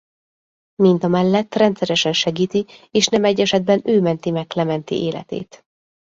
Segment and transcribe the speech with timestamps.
[0.83, 5.63] Mindamellett rendszeresen segíti és nem egy esetben ő menti meg Clementi életét.